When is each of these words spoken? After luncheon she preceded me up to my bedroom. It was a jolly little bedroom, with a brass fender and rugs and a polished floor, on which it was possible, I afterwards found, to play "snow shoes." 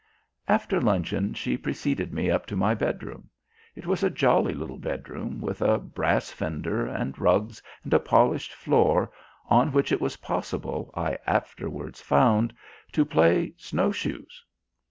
After 0.47 0.81
luncheon 0.81 1.35
she 1.35 1.59
preceded 1.59 2.11
me 2.11 2.31
up 2.31 2.47
to 2.47 2.55
my 2.55 2.73
bedroom. 2.73 3.29
It 3.75 3.85
was 3.85 4.03
a 4.03 4.09
jolly 4.09 4.51
little 4.55 4.79
bedroom, 4.79 5.39
with 5.39 5.61
a 5.61 5.77
brass 5.77 6.31
fender 6.31 6.87
and 6.87 7.19
rugs 7.19 7.61
and 7.83 7.93
a 7.93 7.99
polished 7.99 8.51
floor, 8.51 9.11
on 9.47 9.71
which 9.71 9.91
it 9.91 10.01
was 10.01 10.17
possible, 10.17 10.89
I 10.97 11.19
afterwards 11.27 12.01
found, 12.01 12.51
to 12.93 13.05
play 13.05 13.53
"snow 13.57 13.91
shoes." 13.91 14.43